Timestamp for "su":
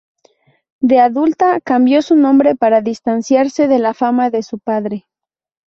2.01-2.15, 4.41-4.57